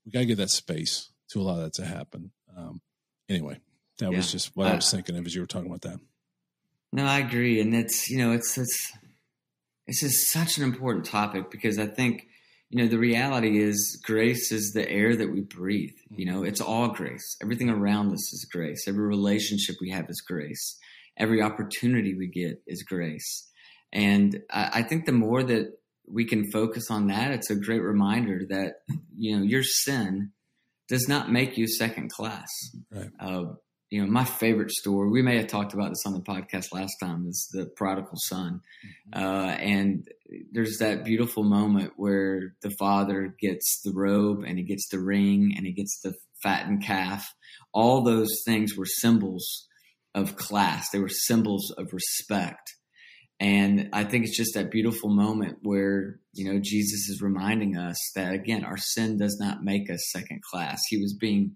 [0.06, 2.32] We got to give that space to allow that to happen.
[2.56, 2.82] Um,
[3.30, 3.60] anyway,
[4.00, 6.00] that was just what I I- was thinking of as you were talking about that.
[6.94, 8.94] No, I agree, and it's you know it's it's
[9.88, 12.28] this is such an important topic because I think
[12.70, 15.98] you know the reality is grace is the air that we breathe.
[16.10, 17.36] You know, it's all grace.
[17.42, 18.88] Everything around us is grace.
[18.88, 20.78] Every relationship we have is grace.
[21.18, 23.50] Every opportunity we get is grace.
[23.92, 25.74] And I, I think the more that
[26.10, 28.82] we can focus on that, it's a great reminder that
[29.16, 30.32] you know your sin
[30.88, 32.48] does not make you second class.
[32.92, 33.10] Right.
[33.20, 33.44] Uh,
[33.90, 35.10] you know, my favorite story.
[35.10, 37.26] We may have talked about this on the podcast last time.
[37.28, 38.62] Is the prodigal son,
[39.14, 40.08] uh, and
[40.52, 45.54] there's that beautiful moment where the father gets the robe and he gets the ring
[45.56, 47.34] and he gets the fattened calf.
[47.74, 49.68] All those things were symbols
[50.14, 50.90] of class.
[50.90, 52.77] They were symbols of respect.
[53.40, 57.98] And I think it's just that beautiful moment where, you know, Jesus is reminding us
[58.16, 60.82] that again, our sin does not make us second class.
[60.90, 61.56] He was being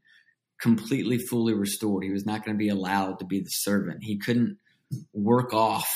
[0.61, 2.03] completely fully restored.
[2.03, 4.03] He was not going to be allowed to be the servant.
[4.03, 4.57] He couldn't
[5.11, 5.89] work off,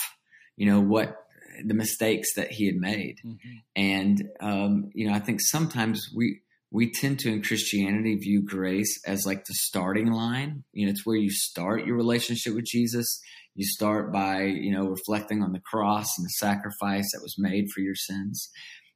[0.58, 1.17] you know, what
[1.63, 3.17] the mistakes that he had made.
[3.24, 3.50] Mm-hmm.
[3.76, 9.00] And um, you know, I think sometimes we we tend to in Christianity view grace
[9.06, 10.63] as like the starting line.
[10.74, 13.21] You know, it's where you start your relationship with Jesus.
[13.56, 17.70] You start by, you know, reflecting on the cross and the sacrifice that was made
[17.74, 18.50] for your sins.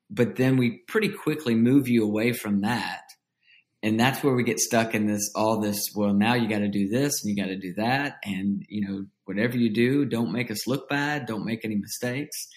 [0.09, 3.01] But then we pretty quickly move you away from that.
[3.81, 6.67] And that's where we get stuck in this all this, well, now you got to
[6.67, 8.17] do this and you got to do that.
[8.25, 12.47] And, you know, whatever you do, don't make us look bad, don't make any mistakes.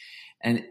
[0.42, 0.64] And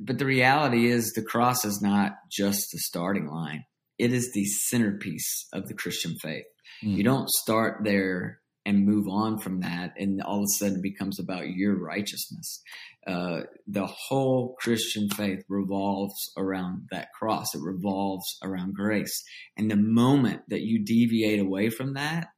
[0.00, 3.64] but the reality is the cross is not just the starting line.
[3.98, 6.44] It is the centerpiece of the Christian faith.
[6.84, 6.96] Mm.
[6.96, 10.82] You don't start there and move on from that, and all of a sudden it
[10.82, 12.60] becomes about your righteousness.
[13.06, 17.54] Uh, the whole Christian faith revolves around that cross.
[17.54, 19.24] It revolves around grace.
[19.56, 22.28] And the moment that you deviate away from that,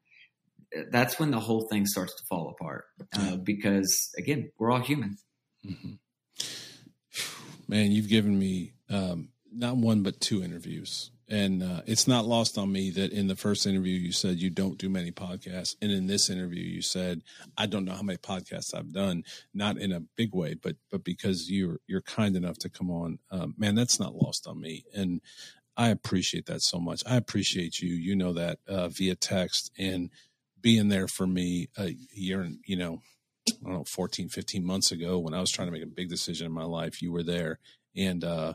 [0.93, 2.85] that's when the whole thing starts to fall apart.
[3.13, 5.17] Uh, because again, we're all human.
[5.67, 5.99] Mhm.
[7.67, 12.59] Man, you've given me um, not one but two interviews, and uh, it's not lost
[12.59, 15.93] on me that in the first interview you said you don't do many podcasts, and
[15.93, 17.23] in this interview you said
[17.57, 19.23] I don't know how many podcasts I've done,
[19.55, 23.21] not in a big way, but but because you're you're kind enough to come on.
[23.31, 25.21] Um, man, that's not lost on me, and
[25.77, 27.03] I appreciate that so much.
[27.07, 27.95] I appreciate you.
[27.95, 30.11] You know that uh, via text and
[30.61, 33.01] being there for me a year and you know
[33.49, 36.09] I don't know, 14, 15 months ago when I was trying to make a big
[36.09, 37.59] decision in my life, you were there.
[37.97, 38.55] And uh,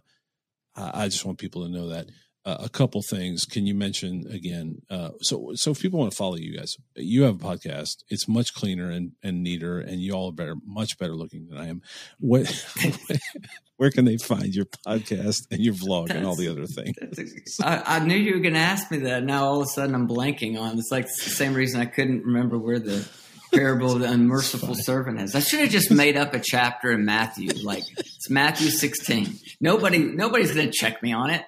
[0.76, 2.10] I, I just want people to know that.
[2.46, 3.44] Uh, a couple things.
[3.44, 4.84] Can you mention again?
[4.88, 8.04] Uh, so, so if people want to follow you guys, you have a podcast.
[8.10, 11.58] It's much cleaner and, and neater, and you all are better, much better looking than
[11.58, 11.82] I am.
[12.20, 12.46] What,
[13.78, 17.58] where can they find your podcast and your vlog and all the other things?
[17.64, 19.24] I, I knew you were going to ask me that.
[19.24, 20.78] Now all of a sudden I'm blanking on.
[20.78, 23.08] It's like the same reason I couldn't remember where the
[23.54, 25.34] parable of the unmerciful servant is.
[25.34, 27.50] I should have just made up a chapter in Matthew.
[27.64, 29.40] Like it's Matthew 16.
[29.60, 31.44] Nobody, nobody's going to check me on it,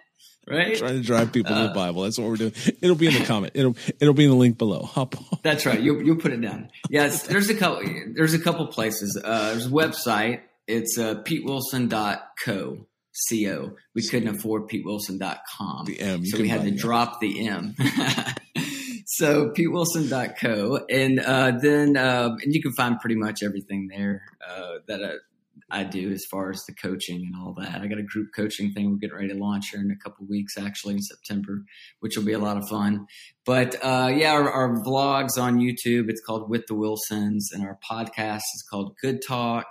[0.47, 0.77] right?
[0.77, 2.03] Trying to drive people to Uh, the Bible.
[2.03, 2.53] That's what we're doing.
[2.81, 3.51] It'll be in the comment.
[3.55, 4.83] It'll it'll be in the link below.
[4.83, 5.39] Hop on.
[5.43, 5.79] That's right.
[5.79, 6.69] You you put it down.
[6.89, 7.83] Yes, there's a couple.
[8.13, 9.19] There's a couple places.
[9.23, 10.41] Uh, there's a website.
[10.67, 12.87] It's uh, petewilson.co.
[13.31, 13.75] Co.
[13.95, 15.85] We couldn't afford petewilson.com.
[15.85, 16.25] The M.
[16.25, 17.75] So we had to drop the M.
[19.05, 20.85] so petewilson.co.
[20.89, 25.13] And uh, then um, and you can find pretty much everything there uh, that uh,
[25.69, 27.81] I do as far as the coaching and all that.
[27.81, 30.25] I got a group coaching thing we're getting ready to launch here in a couple
[30.25, 31.65] weeks, actually in September,
[31.99, 33.07] which will be a lot of fun.
[33.45, 37.77] But uh, yeah, our, our vlogs on YouTube, it's called With the Wilsons, and our
[37.89, 39.65] podcast is called Good Talk.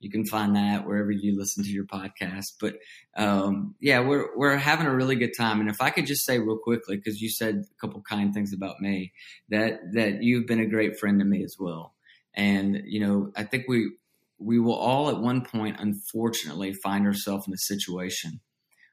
[0.00, 2.54] You can find that wherever you listen to your podcast.
[2.60, 2.78] But
[3.16, 5.60] um, yeah, we're we're having a really good time.
[5.60, 8.52] And if I could just say real quickly, because you said a couple kind things
[8.52, 9.12] about me,
[9.50, 11.94] that that you've been a great friend to me as well.
[12.34, 13.92] And you know, I think we
[14.42, 18.40] we will all at one point, unfortunately, find ourselves in a situation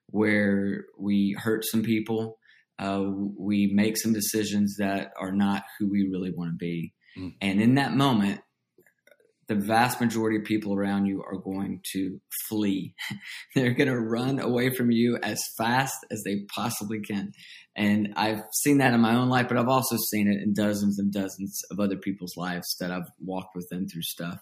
[0.08, 2.38] where we hurt some people.
[2.78, 3.04] Uh,
[3.38, 6.94] we make some decisions that are not who we really want to be.
[7.18, 7.34] Mm.
[7.42, 8.42] And in that moment,
[9.50, 12.94] the vast majority of people around you are going to flee.
[13.56, 17.32] They're going to run away from you as fast as they possibly can.
[17.76, 21.00] And I've seen that in my own life, but I've also seen it in dozens
[21.00, 24.40] and dozens of other people's lives that I've walked with them through stuff.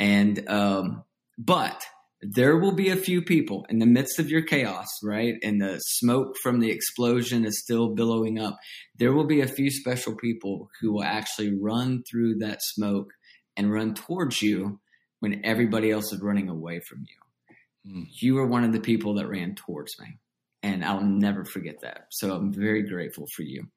[0.00, 1.04] And, um,
[1.38, 1.84] but
[2.22, 5.34] there will be a few people in the midst of your chaos, right?
[5.42, 8.58] And the smoke from the explosion is still billowing up.
[8.96, 13.12] There will be a few special people who will actually run through that smoke
[13.56, 14.80] and run towards you
[15.20, 17.92] when everybody else is running away from you.
[17.92, 18.06] Mm.
[18.10, 20.18] You were one of the people that ran towards me.
[20.62, 22.06] And I'll never forget that.
[22.10, 23.68] So I'm very grateful for you.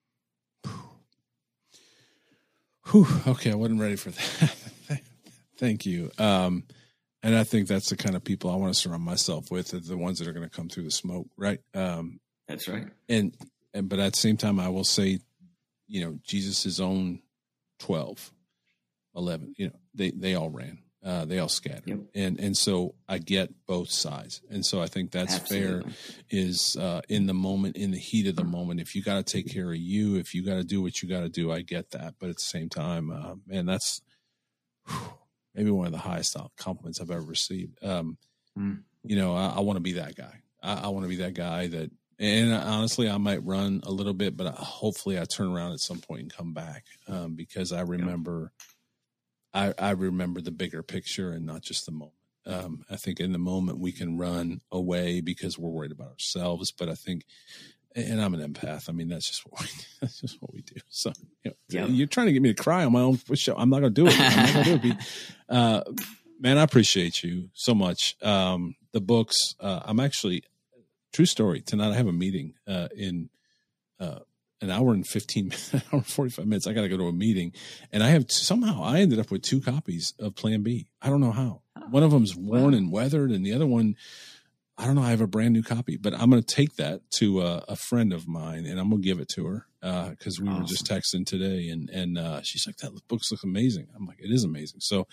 [2.91, 4.55] Whew, okay, I wasn't ready for that.
[5.63, 6.11] Thank you.
[6.19, 6.65] Um,
[7.23, 9.79] and I think that's the kind of people I want to surround myself with, are
[9.79, 11.61] the ones that are going to come through the smoke, right?
[11.73, 12.87] Um, That's right.
[13.07, 13.33] and
[13.73, 15.19] and but at the same time, I will say,
[15.87, 17.21] you know, Jesus' own
[17.79, 18.33] 12,
[19.15, 20.79] 11, you know, they they all ran.
[21.01, 21.87] Uh, they all scattered.
[21.87, 21.99] Yep.
[22.13, 25.81] and and so I get both sides, and so I think that's fair.
[26.29, 29.33] Is uh, in the moment, in the heat of the moment, if you got to
[29.33, 31.61] take care of you, if you got to do what you got to do, I
[31.61, 32.15] get that.
[32.19, 34.01] But at the same time, uh, man, that's
[34.87, 35.13] whew,
[35.55, 37.83] maybe one of the highest compliments I've ever received.
[37.83, 38.17] Um,
[38.57, 38.83] Mm.
[39.03, 40.41] You know, I, I want to be that guy.
[40.61, 41.91] I, I want to be that guy that.
[42.19, 45.99] And honestly, I might run a little bit, but hopefully, I turn around at some
[45.99, 48.51] point and come back um, because I remember,
[49.53, 52.13] I, I remember the bigger picture and not just the moment.
[52.45, 56.71] Um, I think in the moment we can run away because we're worried about ourselves,
[56.71, 57.25] but I think,
[57.95, 58.89] and I'm an empath.
[58.89, 59.67] I mean, that's just what we,
[60.01, 60.75] that's just what we do.
[60.89, 61.11] So
[61.43, 61.87] you know, Yep.
[61.91, 63.55] you're trying to get me to cry on my own show.
[63.55, 64.15] I'm not going to do it.
[64.19, 64.97] I'm not going to do it.
[65.49, 65.83] Uh,
[66.39, 68.15] man, I appreciate you so much.
[68.23, 70.43] Um, the books, uh, I'm actually,
[71.11, 71.61] true story.
[71.61, 73.29] Tonight I have a meeting uh, in
[73.99, 74.19] uh,
[74.61, 76.65] an hour and 15 minutes, hour and 45 minutes.
[76.65, 77.53] I got to go to a meeting.
[77.91, 80.87] And I have somehow I ended up with two copies of Plan B.
[81.03, 81.61] I don't know how.
[81.91, 82.77] One of them's worn Wow.
[82.77, 83.95] and weathered, and the other one,
[84.83, 85.01] I don't know.
[85.01, 87.75] I have a brand new copy, but I'm going to take that to a, a
[87.77, 89.67] friend of mine and I'm going to give it to her
[90.09, 91.69] because we were just texting today.
[91.69, 93.87] And, and uh, she's like, that books look amazing.
[93.95, 94.81] I'm like, it is amazing.
[94.81, 95.07] So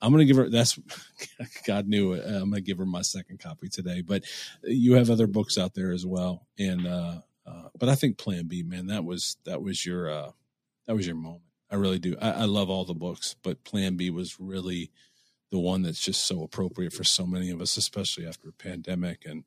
[0.00, 0.76] I'm going to give her, that's,
[1.68, 2.24] God knew it.
[2.26, 4.00] I'm going to give her my second copy today.
[4.00, 4.24] But
[4.64, 6.48] you have other books out there as well.
[6.58, 10.32] And, uh, uh, but I think Plan B, man, that was, that was your, uh,
[10.88, 11.44] that was your moment.
[11.70, 12.16] I really do.
[12.20, 14.90] I, I love all the books, but Plan B was really
[15.52, 19.24] the one that's just so appropriate for so many of us, especially after a pandemic
[19.24, 19.44] and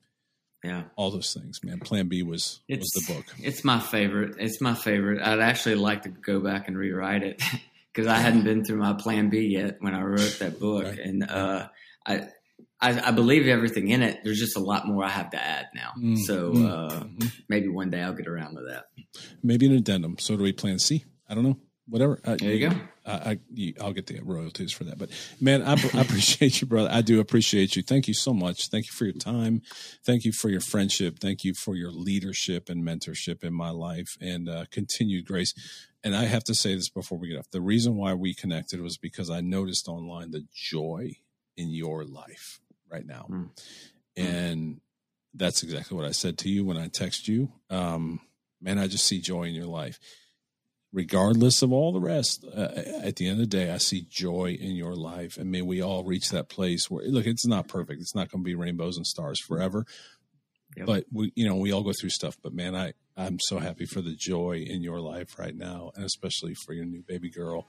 [0.64, 0.84] Yeah.
[0.96, 1.80] all those things, man.
[1.80, 3.26] Plan B was was the book.
[3.44, 4.36] It's my favorite.
[4.40, 5.22] It's my favorite.
[5.22, 7.42] I'd actually like to go back and rewrite it
[7.94, 11.00] because I hadn't been through my plan B yet when I wrote that book, Right.
[11.00, 11.68] and uh,
[12.06, 12.28] I,
[12.80, 14.20] I I believe everything in it.
[14.24, 15.92] There's just a lot more I have to add now.
[16.00, 17.32] Mm, so mm, uh, mhm.
[17.50, 18.86] maybe one day I'll get around to that.
[19.44, 20.18] Maybe an addendum.
[20.20, 21.04] So do we plan C?
[21.28, 21.58] I don't know.
[21.88, 22.20] Whatever.
[22.24, 22.76] Uh, There you go.
[23.06, 24.98] I, I you, I'll get the royalties for that.
[24.98, 25.10] But
[25.40, 26.90] man, I, I appreciate you, brother.
[26.92, 27.84] I do appreciate you.
[27.84, 28.70] Thank you so much.
[28.70, 29.62] Thank you for your time.
[30.04, 31.20] Thank you for your friendship.
[31.20, 35.54] Thank you for your leadership and mentorship in my life and uh, continued grace.
[36.04, 37.52] And I have to say this before we get off.
[37.52, 41.18] The reason why we connected was because I noticed online the joy
[41.56, 42.60] in your life
[42.92, 43.28] right now.
[43.30, 43.50] Mm.
[44.18, 44.82] And
[45.34, 47.52] that's exactly what I said to you when I text you.
[47.70, 48.22] Um,
[48.62, 50.00] man, I just see joy in your life
[50.96, 52.70] regardless of all the rest, uh,
[53.04, 55.38] at the end of the day, I see joy in your life.
[55.38, 58.02] And may we all reach that place where, look, it's not perfect.
[58.02, 59.86] It's not going to be rainbows and stars forever.
[60.78, 60.88] Yep.
[60.88, 62.38] But we, you know, we all go through stuff.
[62.42, 66.06] But man, I, I'm so happy for the joy in your life right now, and
[66.06, 67.68] especially for your new baby girl.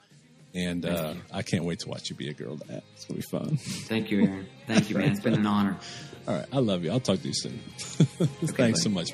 [0.54, 1.14] And uh.
[1.32, 2.82] I can't wait to watch you be a girl dad.
[2.94, 3.56] It's gonna be fun.
[3.58, 4.46] Thank you, Aaron.
[4.66, 5.10] Thank you, man.
[5.10, 5.76] It's been an honor.
[6.28, 6.90] All right, I love you.
[6.90, 7.58] I'll talk to you soon.
[7.78, 8.72] Thanks buddy.
[8.74, 9.10] so much.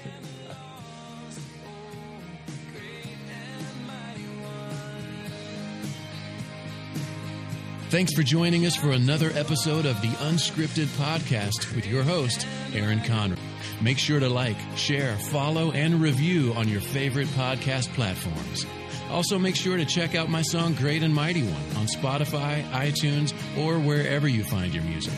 [7.93, 13.03] Thanks for joining us for another episode of the Unscripted Podcast with your host, Aaron
[13.03, 13.39] Conrad.
[13.83, 18.65] Make sure to like, share, follow, and review on your favorite podcast platforms.
[19.11, 23.35] Also, make sure to check out my song Great and Mighty One on Spotify, iTunes,
[23.59, 25.13] or wherever you find your music.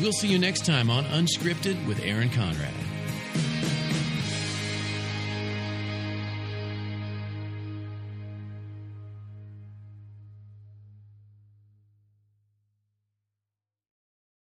[0.00, 2.72] We'll see you next time on Unscripted with Aaron Conrad.